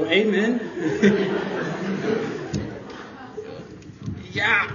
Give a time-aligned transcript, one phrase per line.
[0.00, 0.60] Well, amen.
[4.32, 4.72] yeah.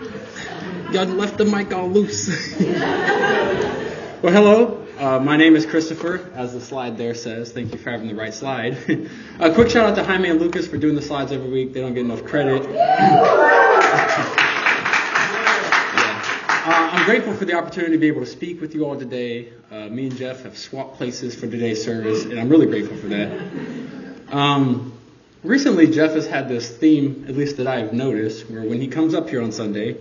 [0.92, 2.28] God left the mic all loose.
[4.22, 4.86] well, hello.
[5.00, 7.52] Uh, my name is Christopher, as the slide there says.
[7.52, 8.78] Thank you for having the right slide.
[9.40, 11.74] A quick shout out to Jaime and Lucas for doing the slides every week.
[11.74, 12.62] They don't get enough credit.
[16.68, 19.54] Uh, I'm grateful for the opportunity to be able to speak with you all today.
[19.70, 23.08] Uh, me and Jeff have swapped places for today's service, and I'm really grateful for
[23.10, 23.40] that.
[24.32, 24.95] Um,
[25.46, 29.14] recently, Jeff has had this theme, at least that I've noticed, where when he comes
[29.14, 29.98] up here on Sunday,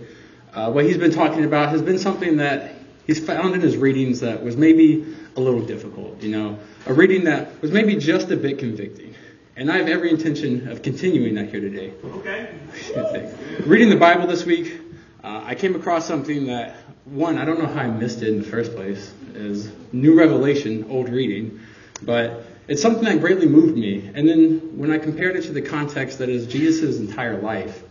[0.53, 2.73] uh, what he's been talking about has been something that
[3.05, 6.21] he's found in his readings that was maybe a little difficult.
[6.21, 9.15] You know, a reading that was maybe just a bit convicting.
[9.57, 11.93] And I have every intention of continuing that here today.
[12.03, 13.33] Okay.
[13.65, 14.81] Reading the Bible this week,
[15.23, 18.39] uh, I came across something that, one, I don't know how I missed it in
[18.39, 21.61] the first place, is new revelation, old reading,
[22.01, 24.11] but it's something that greatly moved me.
[24.13, 27.83] And then when I compared it to the context that is Jesus' entire life,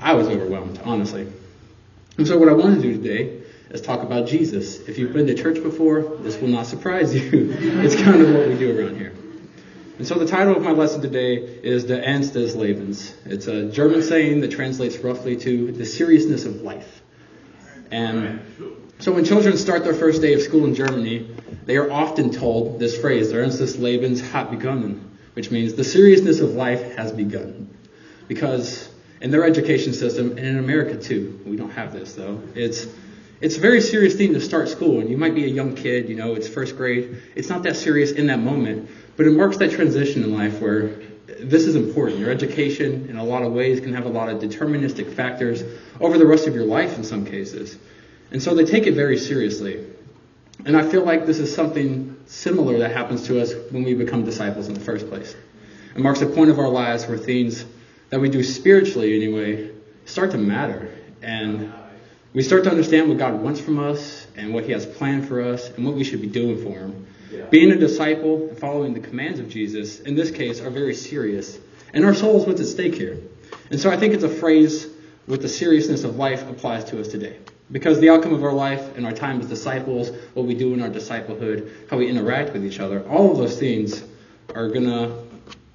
[0.00, 1.26] I was overwhelmed, honestly.
[2.16, 4.88] And so what I want to do today is talk about Jesus.
[4.88, 7.50] If you've been to church before, this will not surprise you.
[7.82, 9.12] it's kind of what we do around here.
[9.98, 13.14] And so the title of my lesson today is Der Ernst des Lebens.
[13.26, 17.02] It's a German saying that translates roughly to the seriousness of life.
[17.90, 18.40] And
[19.04, 21.28] so when children start their first day of school in Germany,
[21.66, 24.98] they are often told this phrase, Der Ernst des Lebens hat begonnen,
[25.34, 27.68] which means the seriousness of life has begun.
[28.28, 28.88] Because
[29.20, 32.86] in their education system, and in America too, we don't have this though, it's
[33.42, 36.08] it's a very serious thing to start school, and you might be a young kid,
[36.08, 37.20] you know, it's first grade.
[37.34, 38.88] It's not that serious in that moment,
[39.18, 40.98] but it marks that transition in life where
[41.40, 42.20] this is important.
[42.20, 45.62] Your education, in a lot of ways, can have a lot of deterministic factors
[46.00, 47.76] over the rest of your life in some cases.
[48.34, 49.86] And so they take it very seriously.
[50.64, 54.24] And I feel like this is something similar that happens to us when we become
[54.24, 55.36] disciples in the first place.
[55.94, 57.64] It marks a point of our lives where things
[58.10, 59.70] that we do spiritually, anyway,
[60.04, 60.92] start to matter.
[61.22, 61.72] And
[62.32, 65.40] we start to understand what God wants from us and what He has planned for
[65.40, 67.06] us and what we should be doing for Him.
[67.50, 71.56] Being a disciple and following the commands of Jesus, in this case, are very serious.
[71.92, 73.16] And our soul is what's at stake here.
[73.70, 74.88] And so I think it's a phrase
[75.28, 77.38] with the seriousness of life applies to us today.
[77.72, 80.82] Because the outcome of our life and our time as disciples, what we do in
[80.82, 84.04] our disciplehood, how we interact with each other, all of those things
[84.54, 85.24] are going to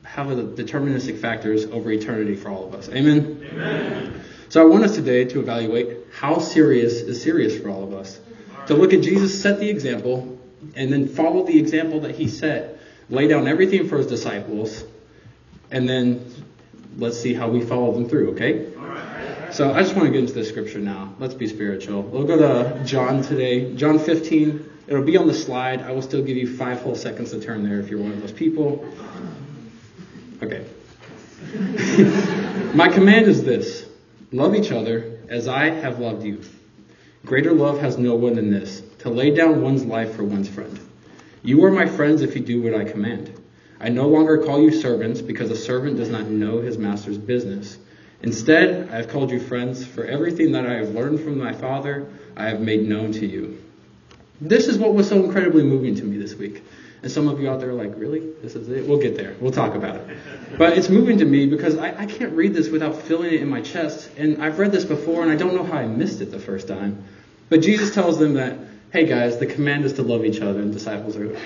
[0.04, 2.90] have a deterministic factors over eternity for all of us.
[2.90, 3.48] Amen?
[3.52, 4.22] Amen.
[4.50, 8.20] So I want us today to evaluate how serious is serious for all of us.
[8.68, 10.40] To look at Jesus set the example
[10.76, 12.80] and then follow the example that he set,
[13.10, 14.84] lay down everything for his disciples,
[15.72, 16.26] and then
[16.98, 18.68] let's see how we follow them through, okay?
[19.60, 21.14] So I just want to get into the scripture now.
[21.20, 22.02] Let's be spiritual.
[22.04, 23.76] We'll go to John today.
[23.76, 24.70] John 15.
[24.88, 25.82] It'll be on the slide.
[25.82, 28.22] I will still give you five whole seconds to turn there if you're one of
[28.22, 28.88] those people.
[30.42, 30.66] Okay.
[32.74, 33.86] My command is this
[34.32, 36.42] love each other as I have loved you.
[37.26, 40.80] Greater love has no one than this to lay down one's life for one's friend.
[41.44, 43.38] You are my friends if you do what I command.
[43.78, 47.78] I no longer call you servants because a servant does not know his master's business.
[48.22, 52.08] Instead, I have called you friends, for everything that I have learned from my Father,
[52.36, 53.64] I have made known to you.
[54.42, 56.64] This is what was so incredibly moving to me this week.
[57.02, 58.20] And some of you out there are like, really?
[58.42, 58.86] This is it?
[58.86, 59.36] We'll get there.
[59.40, 60.18] We'll talk about it.
[60.58, 63.50] But it's moving to me because I, I can't read this without feeling it in
[63.50, 64.10] my chest.
[64.18, 66.68] And I've read this before, and I don't know how I missed it the first
[66.68, 67.06] time.
[67.48, 68.58] But Jesus tells them that,
[68.92, 70.60] hey guys, the command is to love each other.
[70.60, 71.38] And disciples are,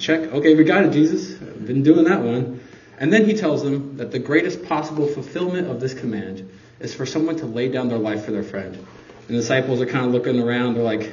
[0.00, 0.20] check.
[0.20, 1.40] Okay, we got it, Jesus.
[1.40, 2.60] I've been doing that one.
[2.98, 7.06] And then he tells them that the greatest possible fulfillment of this command is for
[7.06, 8.74] someone to lay down their life for their friend.
[8.74, 10.74] And the disciples are kind of looking around.
[10.74, 11.12] They're like,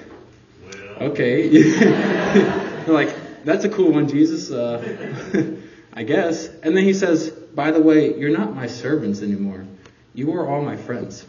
[1.00, 1.48] okay.
[1.80, 4.52] they're like, that's a cool one, Jesus.
[4.52, 5.56] Uh,
[5.94, 6.48] I guess.
[6.48, 9.66] And then he says, by the way, you're not my servants anymore.
[10.14, 11.26] You are all my friends.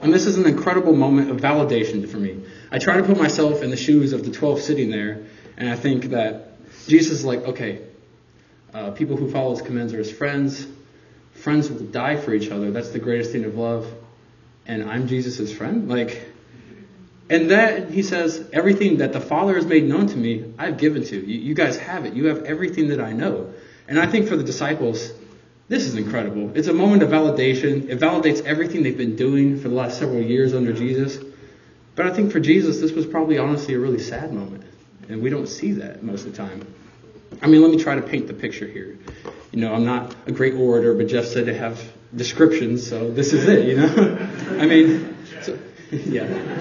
[0.00, 2.42] And this is an incredible moment of validation for me.
[2.70, 5.76] I try to put myself in the shoes of the 12 sitting there, and I
[5.76, 6.56] think that
[6.88, 7.82] Jesus is like, okay,
[8.74, 10.66] uh, people who follow his commands are his friends.
[11.34, 12.70] Friends will die for each other.
[12.70, 13.92] That's the greatest thing of love.
[14.66, 15.88] And I'm Jesus' friend?
[15.88, 16.22] Like,
[17.28, 21.04] and that, he says, everything that the Father has made known to me, I've given
[21.04, 21.40] to you.
[21.40, 22.14] You guys have it.
[22.14, 23.52] You have everything that I know.
[23.88, 25.12] And I think for the disciples,
[25.68, 26.52] this is incredible.
[26.54, 27.88] It's a moment of validation.
[27.88, 31.18] It validates everything they've been doing for the last several years under Jesus.
[31.94, 34.64] But I think for Jesus, this was probably honestly a really sad moment.
[35.08, 36.66] And we don't see that most of the time.
[37.40, 38.98] I mean, let me try to paint the picture here.
[39.52, 41.80] You know, I'm not a great orator, but Jeff said to have
[42.14, 44.18] descriptions, so this is it, you know?
[44.60, 45.58] I mean, so,
[45.90, 46.60] yeah.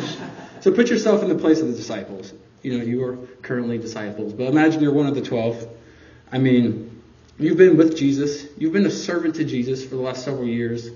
[0.62, 2.34] So put yourself in the place of the disciples.
[2.62, 5.68] You know, you are currently disciples, but imagine you're one of the twelve.
[6.32, 6.92] I mean,
[7.42, 10.92] You've been with Jesus, you've been a servant to Jesus for the last several years,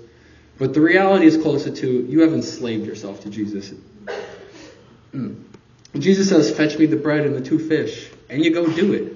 [0.58, 3.74] but the reality is closer to you have enslaved yourself to Jesus.
[5.12, 5.42] Mm.
[5.98, 9.15] Jesus says, Fetch me the bread and the two fish, and you go do it.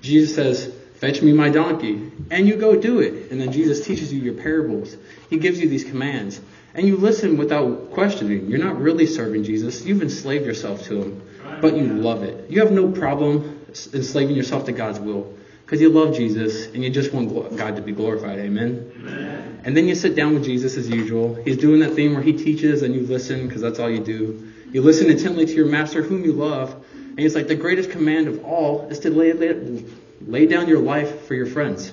[0.00, 3.30] Jesus says, Fetch me my donkey, and you go do it.
[3.30, 4.96] And then Jesus teaches you your parables.
[5.30, 6.40] He gives you these commands,
[6.74, 8.48] and you listen without questioning.
[8.48, 11.22] You're not really serving Jesus, you've enslaved yourself to him,
[11.62, 12.50] but you love it.
[12.50, 13.64] You have no problem
[13.94, 15.32] enslaving yourself to God's will
[15.70, 18.40] because you love Jesus and you just want God to be glorified.
[18.40, 18.92] Amen?
[18.96, 19.60] Amen.
[19.64, 21.36] And then you sit down with Jesus as usual.
[21.36, 24.52] He's doing that thing where he teaches and you listen because that's all you do.
[24.72, 26.84] You listen intently to your master whom you love.
[27.20, 29.84] And it's like the greatest command of all is to lay, lay,
[30.22, 31.92] lay down your life for your friends.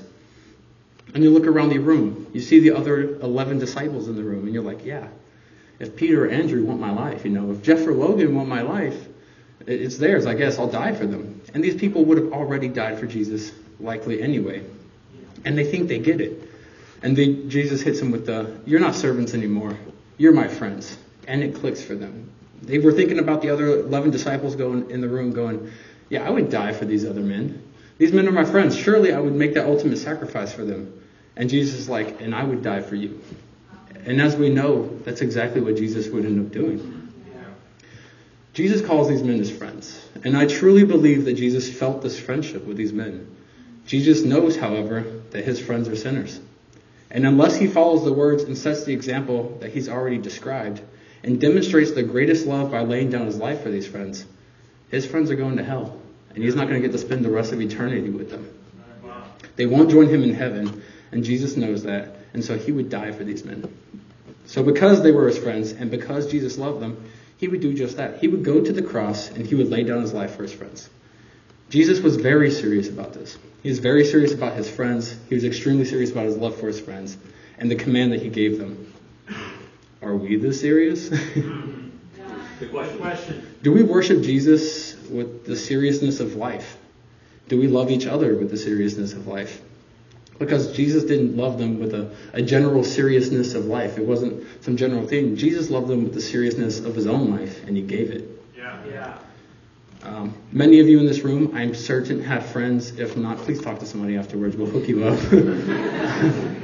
[1.13, 2.27] And you look around the room.
[2.31, 5.09] You see the other 11 disciples in the room and you're like, yeah,
[5.79, 8.61] if Peter or Andrew want my life, you know, if Jeff or Logan want my
[8.61, 9.05] life,
[9.65, 10.25] it's theirs.
[10.25, 11.41] I guess I'll die for them.
[11.53, 13.51] And these people would have already died for Jesus
[13.81, 14.63] likely anyway.
[15.43, 16.41] And they think they get it.
[17.03, 19.77] And they, Jesus hits them with the, You're not servants anymore.
[20.17, 20.97] You're my friends.
[21.27, 22.31] And it clicks for them.
[22.61, 25.71] They were thinking about the other 11 disciples going in the room, going,
[26.09, 27.63] Yeah, I would die for these other men.
[27.97, 28.75] These men are my friends.
[28.75, 31.01] Surely I would make that ultimate sacrifice for them.
[31.35, 33.21] And Jesus is like, And I would die for you.
[34.05, 36.97] And as we know, that's exactly what Jesus would end up doing.
[38.53, 40.03] Jesus calls these men his friends.
[40.23, 43.35] And I truly believe that Jesus felt this friendship with these men.
[43.85, 46.39] Jesus knows, however, that his friends are sinners.
[47.11, 50.81] And unless he follows the words and sets the example that he's already described
[51.23, 54.25] and demonstrates the greatest love by laying down his life for these friends,
[54.89, 55.99] his friends are going to hell.
[56.33, 58.47] And he's not going to get to spend the rest of eternity with them.
[59.55, 62.15] They won't join him in heaven, and Jesus knows that.
[62.33, 63.75] And so he would die for these men.
[64.45, 67.97] So because they were his friends and because Jesus loved them, he would do just
[67.97, 68.19] that.
[68.19, 70.53] He would go to the cross and he would lay down his life for his
[70.53, 70.89] friends.
[71.69, 73.37] Jesus was very serious about this.
[73.61, 75.15] He was very serious about his friends.
[75.27, 77.17] He was extremely serious about his love for his friends
[77.57, 78.93] and the command that he gave them.
[80.01, 81.09] Are we this serious?
[82.59, 83.55] Good question.
[83.61, 86.77] Do we worship Jesus with the seriousness of life?
[87.47, 89.61] Do we love each other with the seriousness of life?
[90.39, 93.97] Because Jesus didn't love them with a, a general seriousness of life.
[93.97, 95.35] It wasn't some general thing.
[95.35, 98.29] Jesus loved them with the seriousness of his own life, and he gave it.
[98.55, 98.85] Yeah.
[98.85, 99.17] Yeah.
[100.03, 102.99] Um, many of you in this room, I'm certain, have friends.
[102.99, 104.55] If not, please talk to somebody afterwards.
[104.55, 106.63] We'll hook you up.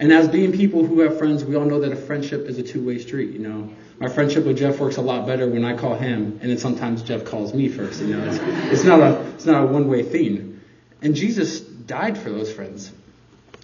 [0.00, 2.62] and as being people who have friends, we all know that a friendship is a
[2.62, 3.32] two-way street.
[3.32, 6.50] You know, my friendship with Jeff works a lot better when I call him, and
[6.50, 8.00] then sometimes Jeff calls me first.
[8.00, 8.38] You know, it's,
[8.72, 10.62] it's not a it's not a one-way thing.
[11.02, 12.90] And Jesus died for those friends,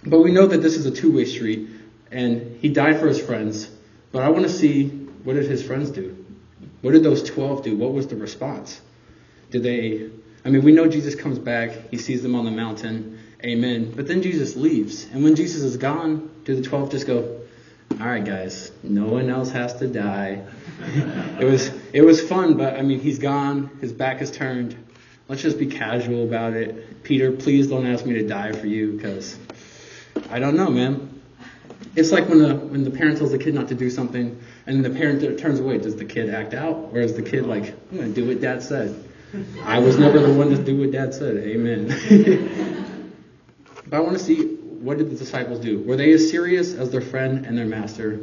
[0.05, 1.69] but we know that this is a two-way street,
[2.11, 3.71] and he died for his friends.
[4.11, 4.89] But I want to see
[5.23, 6.23] what did his friends do?
[6.81, 7.75] What did those 12 do?
[7.75, 8.79] What was the response?
[9.49, 10.09] Did they,
[10.45, 13.93] I mean, we know Jesus comes back, he sees them on the mountain, amen.
[13.95, 15.05] But then Jesus leaves.
[15.05, 17.41] And when Jesus is gone, do the 12 just go,
[17.99, 20.43] all right, guys, no one else has to die.
[21.39, 23.71] it was it was fun, but I mean, he's gone.
[23.81, 24.75] His back is turned.
[25.27, 27.03] Let's just be casual about it.
[27.03, 29.37] Peter, please don't ask me to die for you, because
[30.29, 31.21] I don't know, man.
[31.95, 34.85] It's like when the when the parent tells the kid not to do something, and
[34.85, 35.79] the parent turns away.
[35.79, 38.61] Does the kid act out, or is the kid like, I'm gonna do what dad
[38.61, 39.03] said?
[39.63, 41.37] I was never the one to do what dad said.
[41.37, 42.83] Amen.
[43.89, 45.81] but I want to see what did the disciples do?
[45.83, 48.19] Were they as serious as their friend and their master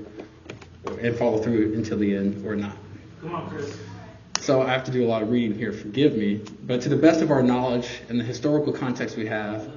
[1.01, 2.77] and follow through until the end or not?
[3.21, 3.77] Come on, Chris.
[4.41, 6.43] So I have to do a lot of reading here, forgive me.
[6.67, 9.71] But to the best of our knowledge and the historical context we have,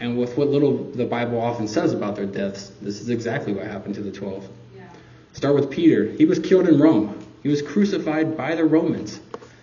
[0.00, 3.66] and with what little the Bible often says about their deaths, this is exactly what
[3.66, 4.48] happened to the twelve.
[4.76, 4.82] Yeah.
[5.32, 6.04] Start with Peter.
[6.06, 7.26] He was killed in Rome.
[7.42, 9.20] He was crucified by the Romans.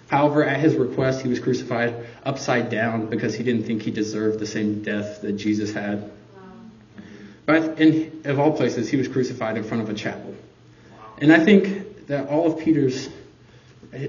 [0.08, 4.40] However, at his request, he was crucified upside down because he didn't think he deserved
[4.40, 6.10] the same death that Jesus had.
[7.46, 10.36] But in, of all places, he was crucified in front of a chapel.
[11.20, 13.10] And I think that all of Peter's,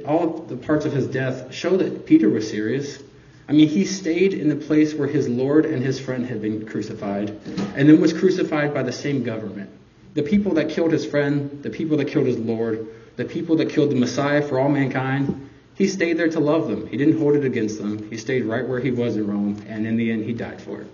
[0.06, 3.02] all of the parts of his death show that Peter was serious.
[3.48, 6.66] I mean, he stayed in the place where his Lord and his friend had been
[6.66, 7.30] crucified,
[7.76, 9.70] and then was crucified by the same government.
[10.14, 12.86] The people that killed his friend, the people that killed his Lord,
[13.16, 15.47] the people that killed the Messiah for all mankind,
[15.78, 16.88] he stayed there to love them.
[16.88, 18.10] He didn't hold it against them.
[18.10, 20.80] He stayed right where he was in Rome, and in the end, he died for
[20.80, 20.88] it.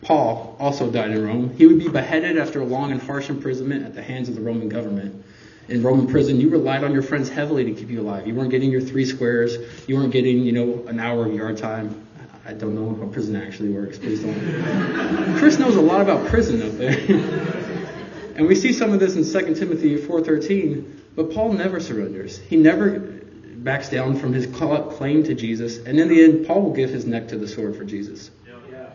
[0.00, 1.54] Paul also died in Rome.
[1.54, 4.40] He would be beheaded after a long and harsh imprisonment at the hands of the
[4.40, 5.22] Roman government.
[5.68, 8.26] In Roman prison, you relied on your friends heavily to keep you alive.
[8.26, 9.58] You weren't getting your three squares.
[9.86, 12.06] You weren't getting, you know, an hour of yard time.
[12.46, 13.98] I don't know how prison actually works.
[13.98, 15.36] Please don't.
[15.38, 16.96] Chris knows a lot about prison up there.
[18.36, 21.00] and we see some of this in 2 Timothy 4.13.
[21.16, 22.38] But Paul never surrenders.
[22.38, 23.15] He never
[23.66, 27.04] backs down from his claim to Jesus, and in the end, Paul will give his
[27.04, 28.30] neck to the sword for Jesus.
[28.46, 28.90] Yeah.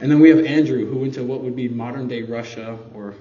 [0.00, 3.14] And then we have Andrew, who went to what would be modern day Russia, or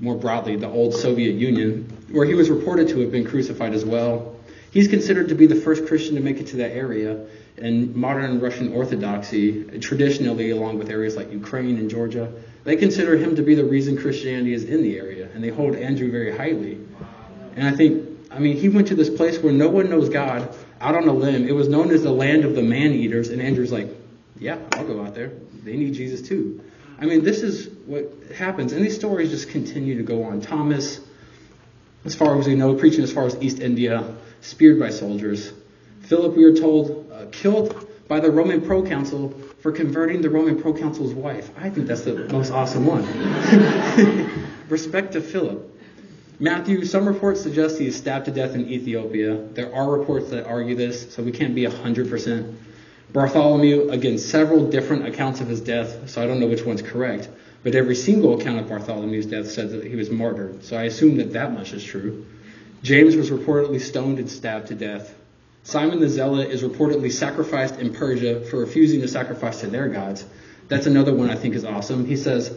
[0.00, 3.84] more broadly, the old Soviet Union, where he was reported to have been crucified as
[3.84, 4.36] well.
[4.70, 8.40] He's considered to be the first Christian to make it to that area, and modern
[8.40, 13.56] Russian Orthodoxy, traditionally, along with areas like Ukraine and Georgia, they consider him to be
[13.56, 16.78] the reason Christianity is in the area, and they hold Andrew very highly.
[17.56, 20.54] And I think, I mean, he went to this place where no one knows God,
[20.80, 21.46] out on a limb.
[21.46, 23.88] It was known as the land of the man eaters, and Andrew's like,
[24.38, 25.32] yeah, I'll go out there.
[25.62, 26.60] They need Jesus too.
[26.98, 30.40] I mean, this is what happens, and these stories just continue to go on.
[30.40, 31.00] Thomas,
[32.04, 35.52] as far as we know, preaching as far as East India, speared by soldiers.
[36.02, 41.14] Philip, we are told, uh, killed by the Roman proconsul for converting the Roman proconsul's
[41.14, 41.50] wife.
[41.56, 43.04] I think that's the most awesome one.
[44.68, 45.73] Respect to Philip.
[46.40, 49.36] Matthew, some reports suggest he is stabbed to death in Ethiopia.
[49.36, 52.56] There are reports that argue this, so we can't be 100%.
[53.12, 57.28] Bartholomew, again, several different accounts of his death, so I don't know which one's correct.
[57.62, 61.16] But every single account of Bartholomew's death says that he was martyred, so I assume
[61.18, 62.26] that that much is true.
[62.82, 65.14] James was reportedly stoned and stabbed to death.
[65.62, 70.26] Simon the Zealot is reportedly sacrificed in Persia for refusing to sacrifice to their gods.
[70.66, 72.04] That's another one I think is awesome.
[72.04, 72.52] He says,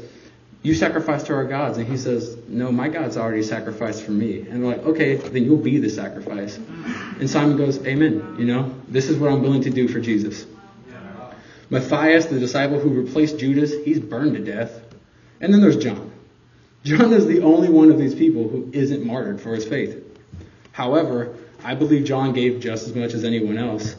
[0.67, 1.77] You sacrifice to our gods.
[1.77, 4.41] And he says, No, my God's already sacrificed for me.
[4.41, 6.57] And they're like, Okay, then you'll be the sacrifice.
[6.57, 8.35] And Simon goes, Amen.
[8.37, 10.45] You know, this is what I'm willing to do for Jesus.
[11.69, 14.81] Matthias, the disciple who replaced Judas, he's burned to death.
[15.39, 16.11] And then there's John.
[16.83, 20.03] John is the only one of these people who isn't martyred for his faith.
[20.73, 21.33] However,
[21.63, 23.95] I believe John gave just as much as anyone else.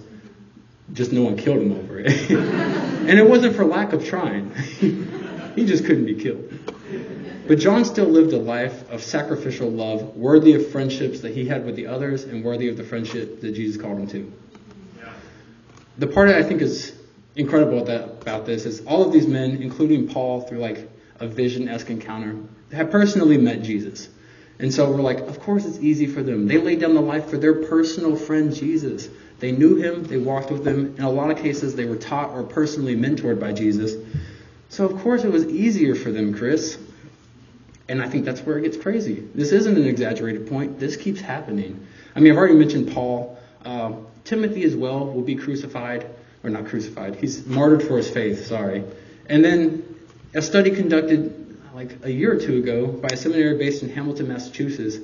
[0.93, 2.09] Just no one killed him over it.
[2.31, 4.53] and it wasn't for lack of trying.
[5.59, 6.53] he just couldn't be killed.
[7.47, 11.65] But John still lived a life of sacrificial love, worthy of friendships that he had
[11.65, 14.33] with the others and worthy of the friendship that Jesus called him to.
[15.99, 16.97] The part that I think is
[17.35, 20.89] incredible about this is all of these men, including Paul, through like
[21.19, 22.37] a vision-esque encounter,
[22.73, 24.09] have personally met Jesus.
[24.61, 26.47] And so we're like, of course it's easy for them.
[26.47, 29.09] They laid down the life for their personal friend Jesus.
[29.39, 30.97] They knew him, they walked with him.
[30.97, 33.95] In a lot of cases, they were taught or personally mentored by Jesus.
[34.69, 36.79] So of course it was easier for them, Chris.
[37.89, 39.27] And I think that's where it gets crazy.
[39.35, 40.79] This isn't an exaggerated point.
[40.79, 41.87] This keeps happening.
[42.15, 43.39] I mean, I've already mentioned Paul.
[43.65, 43.93] Uh,
[44.25, 46.07] Timothy as well will be crucified,
[46.45, 47.17] or not crucified.
[47.17, 48.85] He's martyred for his faith, sorry.
[49.27, 49.97] And then
[50.35, 54.29] a study conducted like a year or two ago by a seminary based in Hamilton,
[54.29, 54.99] Massachusetts,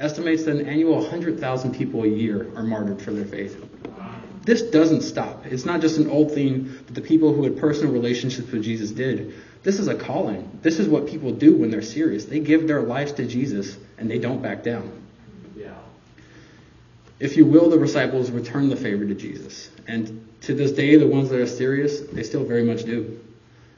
[0.00, 3.62] estimates that an annual 100,000 people a year are martyred for their faith.
[4.48, 5.44] This doesn't stop.
[5.44, 8.90] It's not just an old thing that the people who had personal relationships with Jesus
[8.90, 9.34] did.
[9.62, 10.58] This is a calling.
[10.62, 12.24] This is what people do when they're serious.
[12.24, 14.90] They give their lives to Jesus and they don't back down.
[15.54, 15.74] Yeah.
[17.20, 19.68] If you will, the disciples return the favor to Jesus.
[19.86, 23.20] And to this day, the ones that are serious, they still very much do.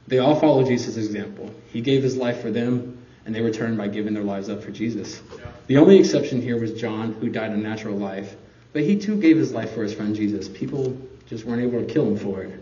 [0.07, 1.53] They all follow Jesus' example.
[1.73, 4.71] He gave his life for them, and they returned by giving their lives up for
[4.71, 5.21] Jesus.
[5.37, 5.47] Yeah.
[5.67, 8.37] The only exception here was John, who died a natural life,
[8.73, 10.47] but he too gave his life for his friend Jesus.
[10.47, 10.97] People
[11.27, 12.61] just weren't able to kill him for it.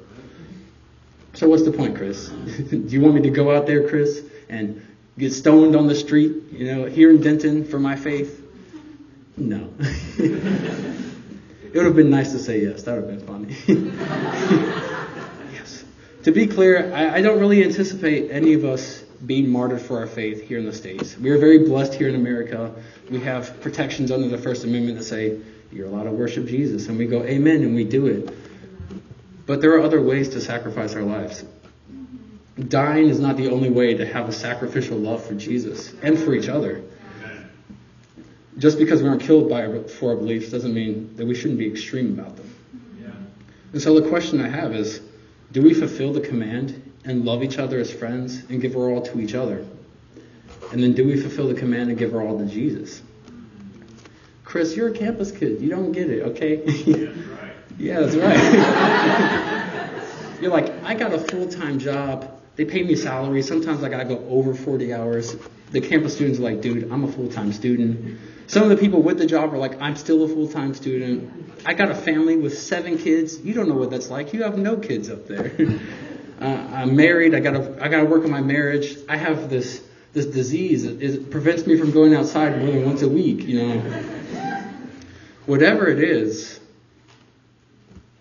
[1.33, 2.29] So what's the point, Chris?
[2.69, 4.85] Do you want me to go out there, Chris, and
[5.17, 8.45] get stoned on the street, you know, here in Denton for my faith?
[9.37, 9.71] No.
[10.17, 12.83] it would have been nice to say yes.
[12.83, 13.55] That would have been funny.
[15.53, 15.85] yes.
[16.23, 20.07] To be clear, I, I don't really anticipate any of us being martyred for our
[20.07, 21.17] faith here in the States.
[21.17, 22.73] We are very blessed here in America.
[23.09, 25.39] We have protections under the First Amendment that say
[25.71, 28.33] you're allowed to worship Jesus, and we go, Amen, and we do it.
[29.45, 31.43] But there are other ways to sacrifice our lives.
[32.67, 36.33] Dying is not the only way to have a sacrificial love for Jesus and for
[36.33, 36.83] each other.
[38.57, 41.57] Just because we aren't killed by our, for our beliefs doesn't mean that we shouldn't
[41.57, 42.53] be extreme about them.
[43.01, 43.11] Yeah.
[43.71, 45.01] And so the question I have is
[45.51, 49.01] do we fulfill the command and love each other as friends and give our all
[49.03, 49.65] to each other?
[50.71, 53.01] And then do we fulfill the command and give our all to Jesus?
[54.49, 55.61] Chris, you're a campus kid.
[55.61, 56.63] You don't get it, okay?
[57.77, 57.99] Yeah, right.
[57.99, 59.91] yeah, that's right.
[60.41, 62.41] you're like, I got a full time job.
[62.55, 63.43] They pay me salary.
[63.43, 65.35] Sometimes I got to go over 40 hours.
[65.69, 68.19] The campus students are like, dude, I'm a full time student.
[68.47, 71.31] Some of the people with the job are like, I'm still a full time student.
[71.63, 73.39] I got a family with seven kids.
[73.39, 74.33] You don't know what that's like.
[74.33, 75.53] You have no kids up there.
[76.41, 77.35] uh, I'm married.
[77.35, 78.97] I gotta I gotta work on my marriage.
[79.07, 80.85] I have this this disease.
[80.85, 83.43] It, it prevents me from going outside more than once a week.
[83.43, 84.18] You know,
[85.49, 86.59] whatever it is.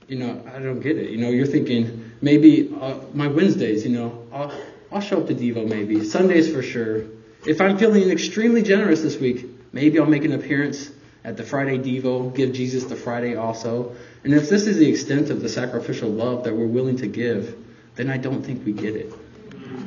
[0.09, 1.11] You know, I don't get it.
[1.11, 3.85] You know, you're thinking maybe uh, my Wednesdays.
[3.85, 4.53] You know, I'll
[4.91, 7.05] I'll show up to Devo maybe Sundays for sure.
[7.47, 10.91] If I'm feeling extremely generous this week, maybe I'll make an appearance
[11.25, 13.95] at the Friday Devo, give Jesus the Friday also.
[14.25, 17.55] And if this is the extent of the sacrificial love that we're willing to give,
[17.97, 19.13] then I don't think we get it.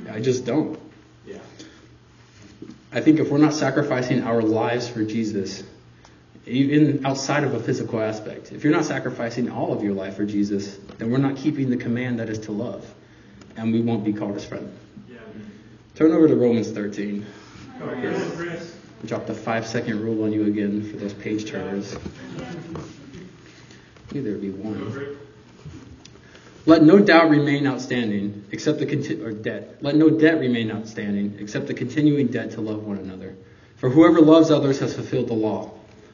[0.09, 0.79] I just don't.
[1.25, 1.39] Yeah.
[2.91, 5.63] I think if we're not sacrificing our lives for Jesus,
[6.45, 10.25] even outside of a physical aspect, if you're not sacrificing all of your life for
[10.25, 12.91] Jesus, then we're not keeping the command that is to love,
[13.57, 14.71] and we won't be called his friend.
[15.09, 15.19] Yeah.
[15.95, 17.25] Turn over to Romans 13.
[17.79, 18.35] Come on, Chris.
[18.35, 18.77] Chris.
[19.05, 21.95] Drop the five second rule on you again for those page turners.
[24.11, 25.17] Maybe there be one.
[26.67, 29.77] Let no doubt remain outstanding, except the conti- or debt.
[29.81, 33.35] Let no debt remain outstanding, except the continuing debt to love one another.
[33.77, 35.71] For whoever loves others has fulfilled the law.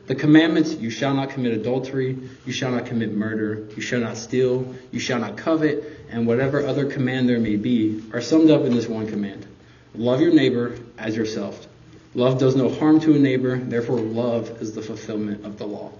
[0.07, 4.17] The commandments: You shall not commit adultery, you shall not commit murder, you shall not
[4.17, 8.63] steal, you shall not covet, and whatever other command there may be, are summed up
[8.63, 9.45] in this one command:
[9.93, 11.67] Love your neighbor as yourself.
[12.15, 15.91] Love does no harm to a neighbor, therefore love is the fulfillment of the law.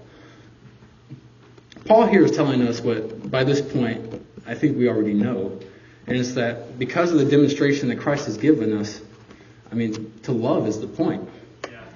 [1.84, 5.60] Paul here is telling us what, by this point, I think we already know.
[6.06, 9.00] And it's that because of the demonstration that Christ has given us,
[9.70, 11.28] I mean, to love is the point.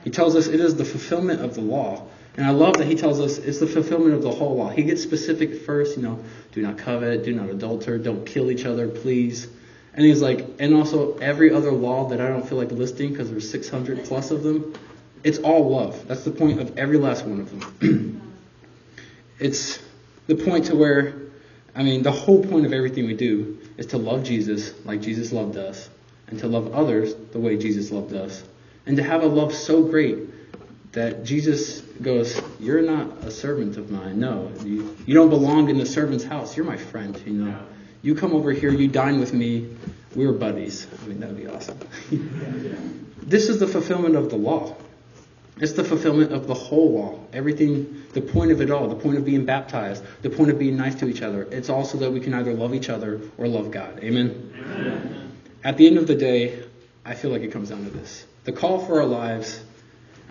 [0.05, 2.07] He tells us it is the fulfillment of the law.
[2.37, 4.71] And I love that he tells us it's the fulfillment of the whole law.
[4.71, 8.65] He gets specific first, you know, do not covet, do not adulter, don't kill each
[8.65, 9.49] other, please.
[9.95, 13.31] And he's like, and also every other law that I don't feel like listing because
[13.31, 14.75] there's 600 plus of them,
[15.23, 16.09] it's all love.
[16.09, 18.33] That's the point of every last one of them.
[19.39, 19.79] it's
[20.27, 21.15] the point to where,
[21.75, 25.33] I mean, the whole point of everything we do is to love Jesus like Jesus
[25.33, 25.91] loved us,
[26.29, 28.43] and to love others the way Jesus loved us,
[28.87, 30.19] and to have a love so great
[30.93, 34.21] that Jesus goes, You're not a servant of mine.
[34.21, 36.57] No, you, you don't belong in the servant's house.
[36.57, 37.59] You're my friend, you know.
[38.03, 39.77] You come over here, you dine with me,
[40.15, 40.87] we're buddies.
[41.03, 41.79] I mean, that would be awesome.
[43.23, 44.77] this is the fulfillment of the law.
[45.59, 47.21] It's the fulfillment of the whole law.
[47.33, 50.77] Everything, the point of it all, the point of being baptized, the point of being
[50.77, 51.45] nice to each other.
[51.51, 54.01] It's also that we can either love each other or love God.
[54.03, 54.53] Amen?
[54.59, 55.33] Amen.
[55.63, 56.65] At the end of the day,
[57.05, 58.27] I feel like it comes down to this.
[58.45, 59.63] The call for our lives,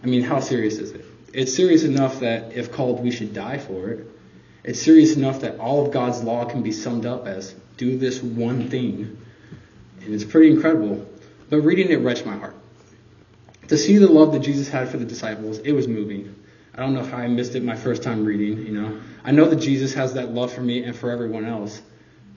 [0.04, 1.06] I mean, how serious is it?
[1.34, 4.08] It's serious enough that if called, we should die for it.
[4.64, 8.22] It's serious enough that all of God's law can be summed up as do this
[8.22, 9.18] one thing.
[10.02, 11.08] And it's pretty incredible.
[11.50, 12.56] But reading it wrenched my heart.
[13.70, 16.36] To see the love that Jesus had for the disciples, it was moving.
[16.76, 19.00] I don't know how I missed it my first time reading, you know.
[19.24, 21.82] I know that Jesus has that love for me and for everyone else.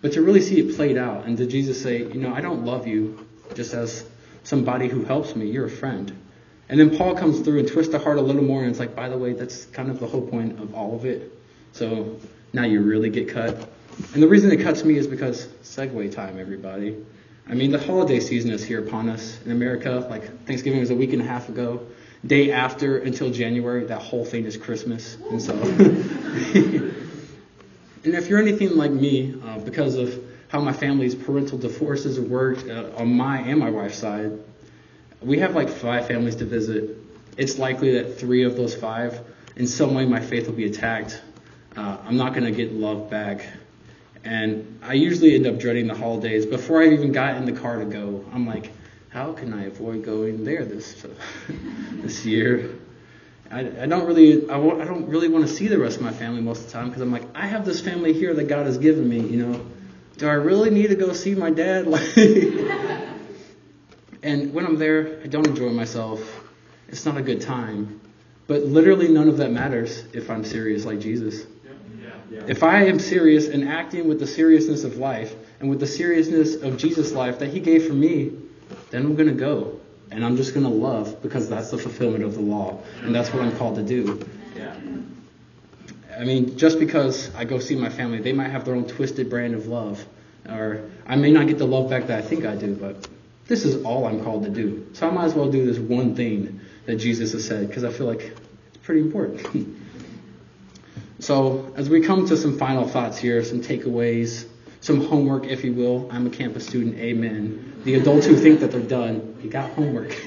[0.01, 2.65] But to really see it played out and to Jesus say, you know, I don't
[2.65, 4.05] love you just as
[4.45, 5.51] somebody who helps me.
[5.51, 6.17] You're a friend.
[6.69, 8.95] And then Paul comes through and twists the heart a little more, and it's like,
[8.95, 11.33] by the way, that's kind of the whole point of all of it.
[11.73, 12.19] So
[12.53, 13.69] now you really get cut.
[14.15, 16.97] And the reason it cuts me is because segue time, everybody.
[17.47, 20.07] I mean, the holiday season is here upon us in America.
[20.09, 21.87] Like Thanksgiving was a week and a half ago.
[22.27, 25.17] Day after until January, that whole thing is Christmas.
[25.31, 26.95] And so, and
[28.05, 30.25] if you're anything like me, uh, because of
[30.55, 34.31] how my family's parental divorces worked uh, on my and my wife's side,
[35.21, 36.97] we have like five families to visit.
[37.37, 39.21] It's likely that three of those five,
[39.57, 41.21] in some way, my faith will be attacked.
[41.77, 43.45] Uh, I'm not going to get love back.
[44.23, 46.47] And I usually end up dreading the holidays.
[46.47, 48.71] Before I even got in the car to go, I'm like,
[49.09, 51.05] how can I avoid going there this
[51.95, 52.77] this year?
[53.51, 56.43] I, I don't really I don't really want to see the rest of my family
[56.43, 58.79] most of the time because I'm like I have this family here that God has
[58.79, 59.19] given me.
[59.19, 59.67] You know,
[60.17, 61.87] do I really need to go see my dad?
[64.25, 66.19] And when I'm there, I don't enjoy myself.
[66.89, 68.01] It's not a good time.
[68.47, 71.45] But literally none of that matters if I'm serious like Jesus.
[72.03, 72.11] Yeah.
[72.31, 72.43] Yeah.
[72.49, 76.55] If I am serious and acting with the seriousness of life and with the seriousness
[76.55, 78.33] of Jesus' life that he gave for me,
[78.91, 79.79] then I'm going to go.
[80.11, 82.83] And I'm just going to love because that's the fulfillment of the law.
[83.03, 84.27] And that's what I'm called to do.
[84.57, 84.75] Yeah.
[86.19, 89.31] I mean, just because I go see my family, they might have their own twisted
[89.31, 90.05] brand of love.
[90.49, 93.09] Or I may not get the love back that I think I do, but
[93.47, 94.87] this is all I'm called to do.
[94.93, 97.91] So I might as well do this one thing that Jesus has said because I
[97.91, 98.21] feel like
[98.69, 99.77] it's pretty important.
[101.19, 104.47] so as we come to some final thoughts here, some takeaways,
[104.81, 106.09] some homework, if you will.
[106.13, 107.81] I'm a campus student, amen.
[107.85, 110.15] The adults who think that they're done, you got homework.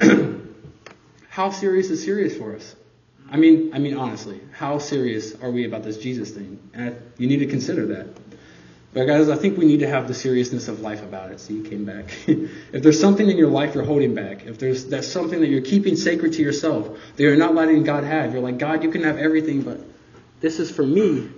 [1.30, 2.76] How serious is serious for us?
[3.34, 6.56] I mean, I mean honestly, how serious are we about this Jesus thing?
[6.72, 8.06] And I, you need to consider that.
[8.92, 11.40] But guys, I think we need to have the seriousness of life about it.
[11.40, 12.14] So you came back.
[12.28, 15.62] if there's something in your life you're holding back, if there's that's something that you're
[15.62, 19.02] keeping sacred to yourself, that you're not letting God have, you're like, God, you can
[19.02, 19.80] have everything, but
[20.38, 21.28] this is for me.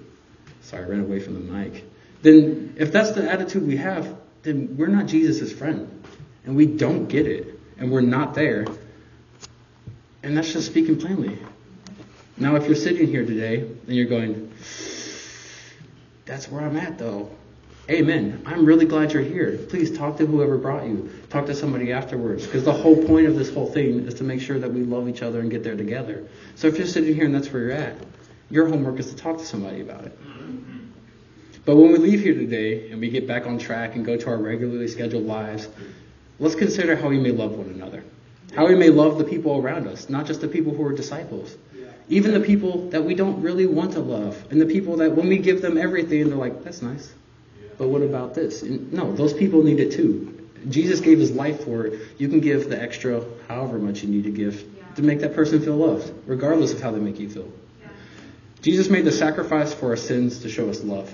[0.61, 1.83] Sorry, I ran away from the mic.
[2.21, 6.05] Then if that's the attitude we have, then we're not Jesus' friend.
[6.45, 7.59] And we don't get it.
[7.79, 8.67] And we're not there.
[10.23, 11.39] And that's just speaking plainly.
[12.38, 14.53] Now, if you're sitting here today and you're going,
[16.27, 17.31] that's where I'm at though.
[17.88, 18.42] Amen.
[18.44, 19.59] I'm really glad you're here.
[19.68, 21.09] Please talk to whoever brought you.
[21.31, 22.44] Talk to somebody afterwards.
[22.44, 25.09] Because the whole point of this whole thing is to make sure that we love
[25.09, 26.27] each other and get there together.
[26.57, 27.96] So if you're sitting here and that's where you're at,
[28.51, 30.18] your homework is to talk to somebody about it.
[31.64, 34.29] But when we leave here today and we get back on track and go to
[34.29, 35.68] our regularly scheduled lives,
[36.38, 38.05] let's consider how we may love one another.
[38.55, 41.57] How we may love the people around us, not just the people who are disciples.
[42.09, 44.45] Even the people that we don't really want to love.
[44.51, 47.12] And the people that when we give them everything, they're like, that's nice.
[47.79, 48.62] But what about this?
[48.62, 50.49] And no, those people need it too.
[50.69, 52.01] Jesus gave his life for it.
[52.19, 54.64] You can give the extra, however much you need to give,
[54.97, 57.51] to make that person feel loved, regardless of how they make you feel.
[58.62, 61.12] Jesus made the sacrifice for our sins to show us love.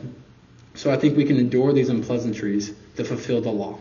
[0.74, 3.78] So I think we can endure these unpleasantries to fulfill the law.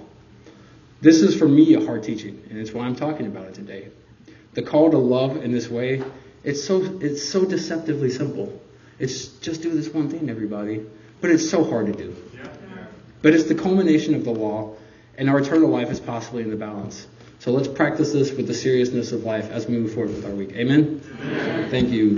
[1.00, 3.90] This is for me a hard teaching, and it's why I'm talking about it today.
[4.54, 6.04] The call to love in this way,
[6.44, 8.62] it's so it's so deceptively simple.
[9.00, 10.86] It's just do this one thing, everybody.
[11.22, 12.16] But it's so hard to do.
[13.22, 14.76] But it's the culmination of the law,
[15.18, 17.08] and our eternal life is possibly in the balance.
[17.40, 20.32] So let's practice this with the seriousness of life as we move forward with our
[20.32, 20.52] week.
[20.54, 21.02] Amen?
[21.22, 21.70] Amen.
[21.70, 22.18] Thank you.